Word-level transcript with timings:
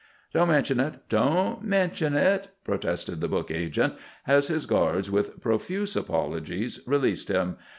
"Don't 0.33 0.47
mention 0.47 0.79
it, 0.79 0.95
don't 1.09 1.63
mention 1.63 2.15
it," 2.15 2.49
protested 2.63 3.21
the 3.21 3.27
book 3.27 3.51
agent, 3.51 3.93
as 4.25 4.47
his 4.47 4.65
guards, 4.65 5.11
with 5.11 5.39
profuse 5.39 5.95
apologies, 5.95 6.79
released 6.87 7.27
him. 7.27 7.57